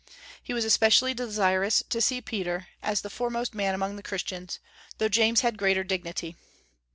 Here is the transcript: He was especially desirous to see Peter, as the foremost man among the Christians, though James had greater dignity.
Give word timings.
He 0.41 0.51
was 0.51 0.65
especially 0.65 1.13
desirous 1.13 1.83
to 1.87 2.01
see 2.01 2.21
Peter, 2.21 2.69
as 2.81 3.01
the 3.01 3.09
foremost 3.11 3.53
man 3.53 3.75
among 3.75 3.97
the 3.97 4.01
Christians, 4.01 4.57
though 4.97 5.07
James 5.09 5.41
had 5.41 5.59
greater 5.59 5.83
dignity. 5.83 6.35